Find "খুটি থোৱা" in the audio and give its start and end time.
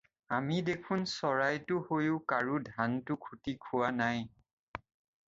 3.27-3.91